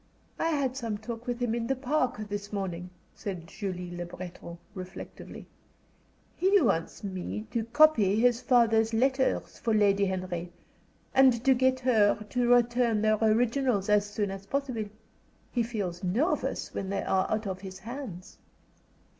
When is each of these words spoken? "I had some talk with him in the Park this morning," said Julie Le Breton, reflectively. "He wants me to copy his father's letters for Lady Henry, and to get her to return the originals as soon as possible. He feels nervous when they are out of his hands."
"I 0.39 0.49
had 0.49 0.75
some 0.75 0.97
talk 0.97 1.27
with 1.27 1.39
him 1.39 1.53
in 1.53 1.67
the 1.67 1.75
Park 1.75 2.27
this 2.27 2.51
morning," 2.51 2.89
said 3.13 3.45
Julie 3.45 3.95
Le 3.95 4.07
Breton, 4.07 4.57
reflectively. 4.73 5.45
"He 6.35 6.59
wants 6.59 7.03
me 7.03 7.45
to 7.51 7.65
copy 7.65 8.19
his 8.19 8.41
father's 8.41 8.95
letters 8.95 9.59
for 9.59 9.75
Lady 9.75 10.05
Henry, 10.07 10.51
and 11.13 11.45
to 11.45 11.53
get 11.53 11.81
her 11.81 12.15
to 12.15 12.49
return 12.49 13.03
the 13.03 13.23
originals 13.23 13.89
as 13.89 14.07
soon 14.09 14.31
as 14.31 14.47
possible. 14.47 14.85
He 15.51 15.61
feels 15.61 16.03
nervous 16.03 16.73
when 16.73 16.89
they 16.89 17.03
are 17.03 17.29
out 17.29 17.45
of 17.45 17.61
his 17.61 17.77
hands." 17.77 18.39